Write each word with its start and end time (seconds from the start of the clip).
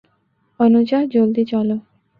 অনুযা, 0.59 0.99
জলদি 1.13 1.43
চল। 1.45 1.69